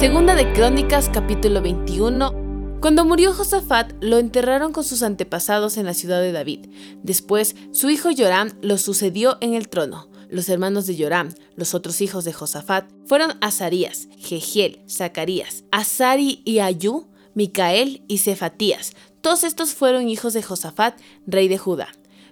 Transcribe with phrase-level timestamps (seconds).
[0.00, 2.78] Segunda de Crónicas, capítulo 21.
[2.80, 6.70] Cuando murió Josafat, lo enterraron con sus antepasados en la ciudad de David.
[7.02, 10.08] Después, su hijo Joram lo sucedió en el trono.
[10.30, 16.60] Los hermanos de Joram, los otros hijos de Josafat, fueron Azarías, Jehiel, Zacarías, Azari y
[16.60, 18.94] Ayú, Micael y Cefatías.
[19.20, 21.88] Todos estos fueron hijos de Josafat, rey de Judá.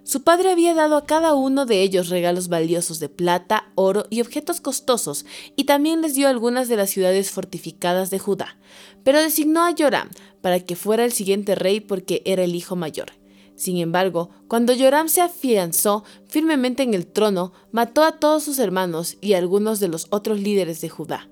[0.09, 4.22] Su padre había dado a cada uno de ellos regalos valiosos de plata, oro y
[4.22, 8.57] objetos costosos, y también les dio algunas de las ciudades fortificadas de Judá.
[9.04, 10.08] Pero designó a Joram
[10.40, 13.08] para que fuera el siguiente rey porque era el hijo mayor.
[13.54, 19.18] Sin embargo, cuando Joram se afianzó firmemente en el trono, mató a todos sus hermanos
[19.21, 21.29] y a algunos de los otros líderes de Judá.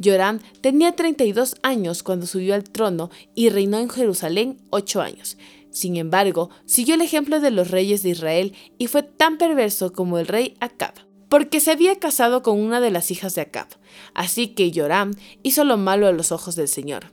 [0.00, 5.36] Joram tenía 32 años cuando subió al trono y reinó en Jerusalén ocho años.
[5.70, 10.18] Sin embargo, siguió el ejemplo de los reyes de Israel y fue tan perverso como
[10.18, 10.94] el rey Acab,
[11.28, 13.68] porque se había casado con una de las hijas de Acab.
[14.14, 17.12] Así que Joram hizo lo malo a los ojos del Señor.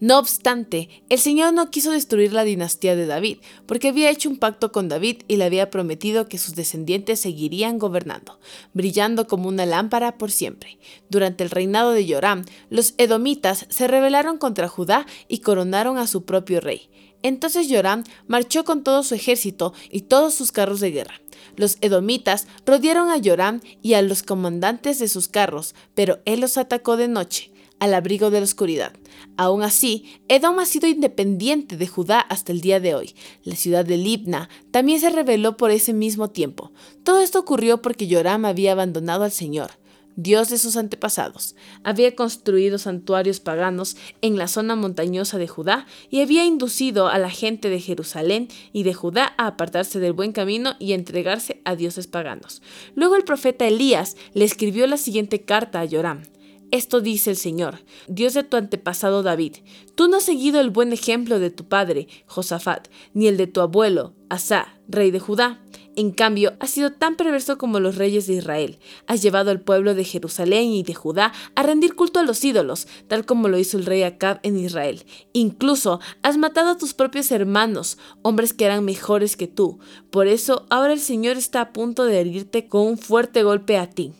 [0.00, 4.38] No obstante, el Señor no quiso destruir la dinastía de David, porque había hecho un
[4.38, 8.40] pacto con David y le había prometido que sus descendientes seguirían gobernando,
[8.72, 10.78] brillando como una lámpara por siempre.
[11.10, 16.24] Durante el reinado de Joram, los edomitas se rebelaron contra Judá y coronaron a su
[16.24, 16.88] propio rey.
[17.22, 21.20] Entonces Joram marchó con todo su ejército y todos sus carros de guerra.
[21.56, 26.56] Los edomitas rodearon a Joram y a los comandantes de sus carros, pero él los
[26.56, 28.92] atacó de noche, al abrigo de la oscuridad.
[29.36, 33.14] Aún así, Edom ha sido independiente de Judá hasta el día de hoy.
[33.42, 36.72] La ciudad de Libna también se rebeló por ese mismo tiempo.
[37.02, 39.72] Todo esto ocurrió porque Joram había abandonado al Señor.
[40.16, 41.54] Dios de sus antepasados.
[41.84, 47.30] Había construido santuarios paganos en la zona montañosa de Judá y había inducido a la
[47.30, 52.06] gente de Jerusalén y de Judá a apartarse del buen camino y entregarse a dioses
[52.06, 52.62] paganos.
[52.94, 56.22] Luego el profeta Elías le escribió la siguiente carta a Joram.
[56.70, 59.56] Esto dice el Señor, Dios de tu antepasado David.
[59.96, 63.60] Tú no has seguido el buen ejemplo de tu padre, Josafat, ni el de tu
[63.60, 65.60] abuelo, Asa, rey de Judá.
[65.96, 68.78] En cambio, has sido tan perverso como los reyes de Israel.
[69.06, 72.86] Has llevado al pueblo de Jerusalén y de Judá a rendir culto a los ídolos,
[73.08, 75.04] tal como lo hizo el rey Acab en Israel.
[75.32, 79.78] Incluso has matado a tus propios hermanos, hombres que eran mejores que tú.
[80.10, 83.90] Por eso ahora el Señor está a punto de herirte con un fuerte golpe a
[83.90, 84.12] ti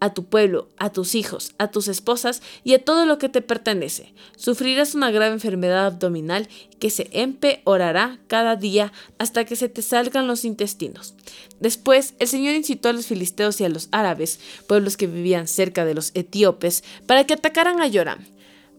[0.00, 3.42] a tu pueblo, a tus hijos, a tus esposas y a todo lo que te
[3.42, 4.14] pertenece.
[4.36, 6.48] Sufrirás una grave enfermedad abdominal
[6.78, 11.14] que se empeorará cada día hasta que se te salgan los intestinos.
[11.60, 15.84] Después, el Señor incitó a los filisteos y a los árabes, pueblos que vivían cerca
[15.84, 18.24] de los etíopes, para que atacaran a Joram.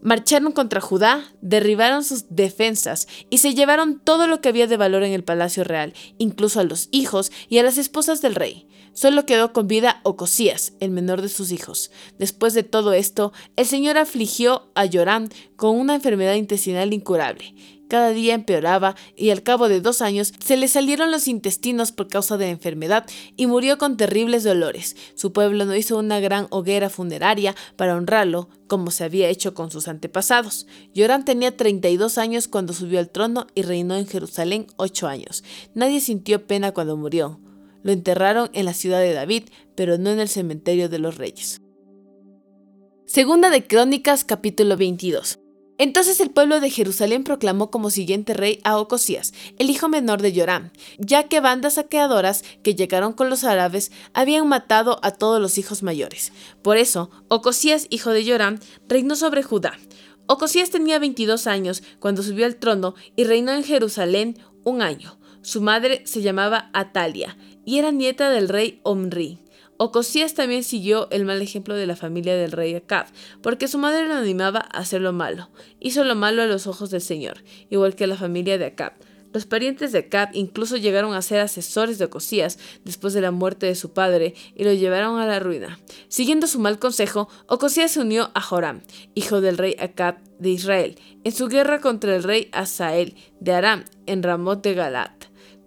[0.01, 5.03] Marcharon contra Judá, derribaron sus defensas y se llevaron todo lo que había de valor
[5.03, 8.67] en el palacio real, incluso a los hijos y a las esposas del rey.
[8.97, 11.91] Solo quedó con vida Ocosías, el menor de sus hijos.
[12.17, 17.53] Después de todo esto, el Señor afligió a Joram con una enfermedad intestinal incurable.
[17.89, 22.07] Cada día empeoraba y al cabo de dos años se le salieron los intestinos por
[22.07, 23.05] causa de la enfermedad
[23.35, 24.95] y murió con terribles dolores.
[25.13, 29.69] Su pueblo no hizo una gran hoguera funeraria para honrarlo, como se había hecho con
[29.69, 30.65] sus antepasados.
[30.95, 35.43] Joram tenía 32 años cuando subió al trono y reinó en Jerusalén ocho años.
[35.75, 37.39] Nadie sintió pena cuando murió.
[37.87, 39.43] Lo enterraron en la ciudad de David,
[39.73, 41.61] pero no en el cementerio de los reyes.
[43.05, 45.39] Segunda de Crónicas capítulo 22.
[45.77, 50.37] Entonces el pueblo de Jerusalén proclamó como siguiente rey a Ocosías, el hijo menor de
[50.37, 55.57] Joram, ya que bandas saqueadoras que llegaron con los árabes habían matado a todos los
[55.57, 56.33] hijos mayores.
[56.61, 58.59] Por eso, Ocosías, hijo de Joram,
[58.89, 59.79] reinó sobre Judá.
[60.25, 65.17] Ocosías tenía 22 años cuando subió al trono y reinó en Jerusalén un año.
[65.41, 69.39] Su madre se llamaba Atalia y era nieta del rey Omri.
[69.75, 73.07] Ocosías también siguió el mal ejemplo de la familia del rey Acab,
[73.41, 75.49] porque su madre lo animaba a hacer lo malo.
[75.81, 78.93] Hizo lo malo a los ojos del Señor, igual que la familia de Acab.
[79.33, 83.65] Los parientes de Acab incluso llegaron a ser asesores de Ocosías después de la muerte
[83.65, 85.77] de su padre y lo llevaron a la ruina.
[86.07, 88.81] Siguiendo su mal consejo, Ocosías se unió a Joram,
[89.13, 93.83] hijo del rey Acab de Israel, en su guerra contra el rey Asael de Aram
[94.05, 95.16] en Ramot de Galat.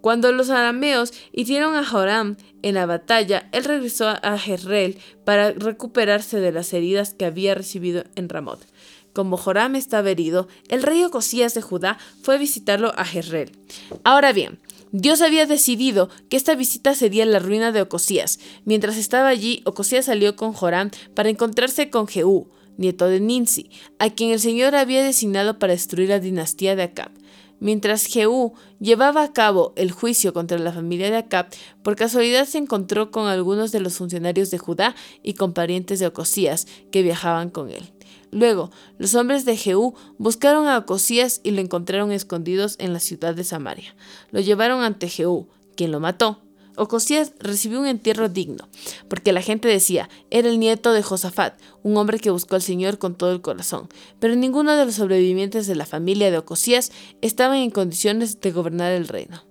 [0.01, 6.39] Cuando los arameos hirieron a Joram en la batalla, él regresó a Jezreel para recuperarse
[6.39, 8.59] de las heridas que había recibido en Ramot.
[9.13, 13.51] Como Joram estaba herido, el rey Ocosías de Judá fue a visitarlo a Jezreel.
[14.03, 14.59] Ahora bien,
[14.91, 18.39] Dios había decidido que esta visita sería la ruina de Ocosías.
[18.65, 23.69] Mientras estaba allí, Ocosías salió con Joram para encontrarse con Jehú, nieto de Ninsi,
[23.99, 27.11] a quien el Señor había designado para destruir la dinastía de Acab.
[27.61, 31.45] Mientras Jehú llevaba a cabo el juicio contra la familia de Acab,
[31.83, 36.07] por casualidad se encontró con algunos de los funcionarios de Judá y con parientes de
[36.07, 37.93] Ocosías que viajaban con él.
[38.31, 43.35] Luego, los hombres de Jehú buscaron a Ocosías y lo encontraron escondidos en la ciudad
[43.35, 43.95] de Samaria.
[44.31, 46.41] Lo llevaron ante Jehú, quien lo mató.
[46.75, 48.67] Ocosías recibió un entierro digno,
[49.07, 52.97] porque la gente decía, era el nieto de Josafat, un hombre que buscó al Señor
[52.97, 53.89] con todo el corazón.
[54.19, 56.91] Pero ninguno de los sobrevivientes de la familia de Ocosías
[57.21, 59.43] estaban en condiciones de gobernar el reino.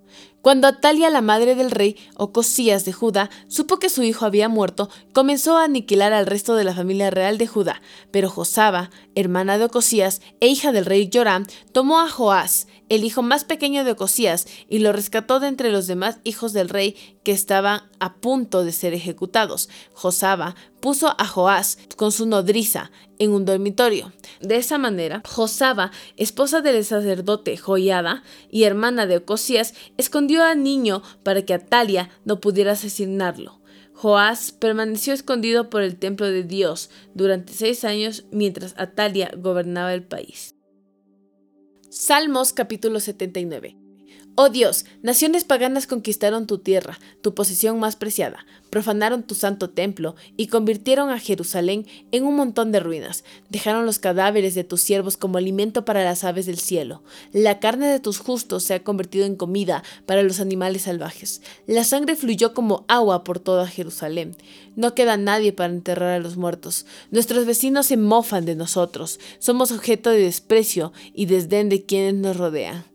[0.42, 4.88] Cuando Atalia, la madre del rey Ocosías de Judá, supo que su hijo había muerto,
[5.12, 7.82] comenzó a aniquilar al resto de la familia real de Judá.
[8.10, 13.22] Pero Josaba, hermana de Ocosías e hija del rey Joram, tomó a Joás, el hijo
[13.22, 17.32] más pequeño de Ocosías, y lo rescató de entre los demás hijos del rey que
[17.32, 19.70] estaban a punto de ser ejecutados.
[19.94, 24.12] Josaba puso a Joás con su nodriza en un dormitorio.
[24.40, 31.02] De esa manera, Josaba, esposa del sacerdote Joiada y hermana de Ocosías, escondió al niño
[31.22, 33.60] para que Atalia no pudiera asesinarlo.
[33.94, 40.02] Joás permaneció escondido por el templo de Dios durante seis años mientras Atalia gobernaba el
[40.02, 40.56] país.
[41.92, 43.76] Salmos capítulo 79
[44.42, 50.16] Oh Dios, naciones paganas conquistaron tu tierra, tu posesión más preciada, profanaron tu santo templo
[50.38, 53.22] y convirtieron a Jerusalén en un montón de ruinas.
[53.50, 57.02] Dejaron los cadáveres de tus siervos como alimento para las aves del cielo.
[57.34, 61.42] La carne de tus justos se ha convertido en comida para los animales salvajes.
[61.66, 64.36] La sangre fluyó como agua por toda Jerusalén.
[64.74, 66.86] No queda nadie para enterrar a los muertos.
[67.10, 69.20] Nuestros vecinos se mofan de nosotros.
[69.38, 72.89] Somos objeto de desprecio y desdén de quienes nos rodean.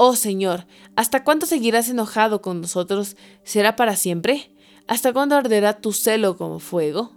[0.00, 3.16] Oh Señor, ¿hasta cuándo seguirás enojado con nosotros?
[3.42, 4.52] ¿Será para siempre?
[4.86, 7.16] ¿Hasta cuándo arderá tu celo como fuego?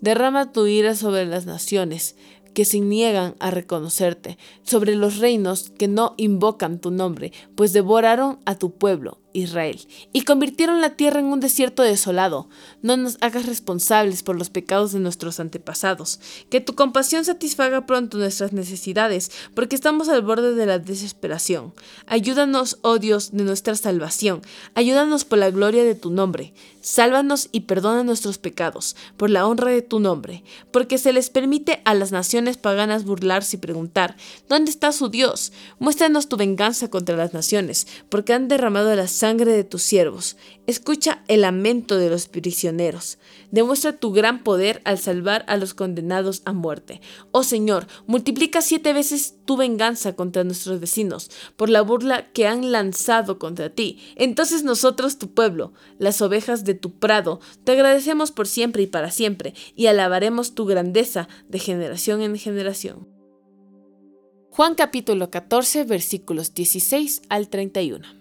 [0.00, 2.14] Derrama tu ira sobre las naciones
[2.54, 8.38] que se niegan a reconocerte, sobre los reinos que no invocan tu nombre, pues devoraron
[8.46, 9.80] a tu pueblo Israel,
[10.12, 12.48] y convirtieron la tierra en un desierto desolado.
[12.82, 16.20] No nos hagas responsables por los pecados de nuestros antepasados.
[16.50, 21.72] Que tu compasión satisfaga pronto nuestras necesidades, porque estamos al borde de la desesperación.
[22.06, 24.42] Ayúdanos, oh Dios, de nuestra salvación.
[24.74, 26.52] Ayúdanos por la gloria de tu nombre.
[26.82, 31.82] Sálvanos y perdona nuestros pecados, por la honra de tu nombre, porque se les permite
[31.84, 34.16] a las naciones paganas burlarse y preguntar,
[34.48, 35.52] ¿dónde está su Dios?
[35.78, 40.38] Muéstranos tu venganza contra las naciones, porque han derramado las sangre de tus siervos.
[40.66, 43.18] Escucha el lamento de los prisioneros.
[43.50, 47.02] Demuestra tu gran poder al salvar a los condenados a muerte.
[47.30, 52.72] Oh Señor, multiplica siete veces tu venganza contra nuestros vecinos por la burla que han
[52.72, 53.98] lanzado contra ti.
[54.16, 59.10] Entonces nosotros, tu pueblo, las ovejas de tu prado, te agradecemos por siempre y para
[59.10, 63.06] siempre, y alabaremos tu grandeza de generación en generación.
[64.48, 68.19] Juan capítulo 14 versículos 16 al 31.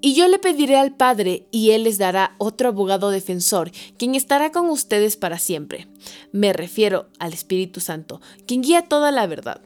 [0.00, 4.52] Y yo le pediré al Padre, y Él les dará otro abogado defensor, quien estará
[4.52, 5.88] con ustedes para siempre.
[6.30, 9.60] Me refiero al Espíritu Santo, quien guía toda la verdad.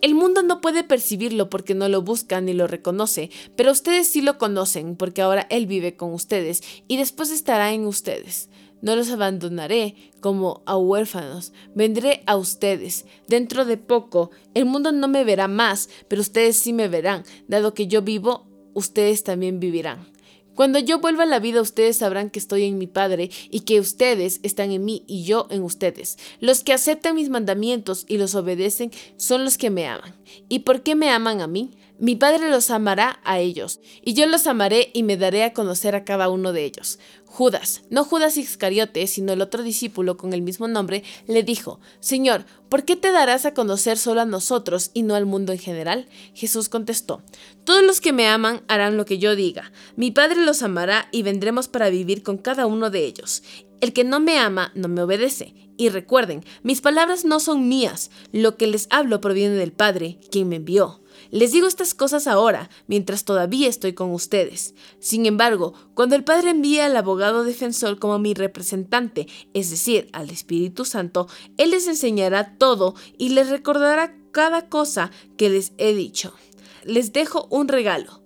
[0.00, 4.20] El mundo no puede percibirlo porque no lo busca ni lo reconoce, pero ustedes sí
[4.20, 8.48] lo conocen porque ahora Él vive con ustedes y después estará en ustedes.
[8.80, 13.06] No los abandonaré como a huérfanos, vendré a ustedes.
[13.26, 17.74] Dentro de poco, el mundo no me verá más, pero ustedes sí me verán, dado
[17.74, 18.47] que yo vivo
[18.78, 20.06] ustedes también vivirán.
[20.54, 23.78] Cuando yo vuelva a la vida, ustedes sabrán que estoy en mi Padre y que
[23.78, 26.18] ustedes están en mí y yo en ustedes.
[26.40, 30.16] Los que aceptan mis mandamientos y los obedecen son los que me aman.
[30.48, 31.70] ¿Y por qué me aman a mí?
[32.00, 35.96] Mi Padre los amará a ellos, y yo los amaré y me daré a conocer
[35.96, 37.00] a cada uno de ellos.
[37.24, 42.44] Judas, no Judas Iscariote, sino el otro discípulo con el mismo nombre, le dijo, Señor,
[42.68, 46.06] ¿por qué te darás a conocer solo a nosotros y no al mundo en general?
[46.34, 47.22] Jesús contestó,
[47.64, 49.72] Todos los que me aman harán lo que yo diga.
[49.96, 53.42] Mi Padre los amará y vendremos para vivir con cada uno de ellos.
[53.80, 55.67] El que no me ama no me obedece.
[55.78, 60.48] Y recuerden, mis palabras no son mías, lo que les hablo proviene del Padre, quien
[60.48, 61.00] me envió.
[61.30, 64.74] Les digo estas cosas ahora, mientras todavía estoy con ustedes.
[64.98, 70.30] Sin embargo, cuando el Padre envíe al abogado defensor como mi representante, es decir, al
[70.30, 76.34] Espíritu Santo, Él les enseñará todo y les recordará cada cosa que les he dicho.
[76.82, 78.22] Les dejo un regalo,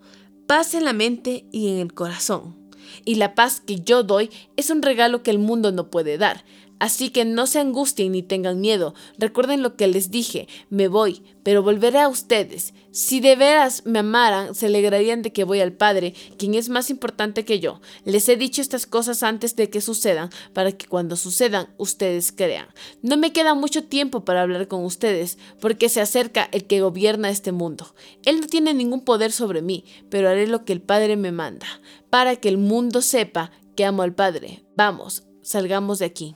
[0.46, 2.56] paz en la mente y en el corazón.
[3.04, 6.44] Y la paz que yo doy es un regalo que el mundo no puede dar.
[6.82, 8.92] Así que no se angustien ni tengan miedo.
[9.16, 12.74] Recuerden lo que les dije, me voy, pero volveré a ustedes.
[12.90, 16.90] Si de veras me amaran, se alegrarían de que voy al Padre, quien es más
[16.90, 17.80] importante que yo.
[18.04, 22.66] Les he dicho estas cosas antes de que sucedan, para que cuando sucedan ustedes crean.
[23.00, 27.30] No me queda mucho tiempo para hablar con ustedes, porque se acerca el que gobierna
[27.30, 27.94] este mundo.
[28.24, 31.68] Él no tiene ningún poder sobre mí, pero haré lo que el Padre me manda,
[32.10, 34.64] para que el mundo sepa que amo al Padre.
[34.74, 36.34] Vamos, salgamos de aquí.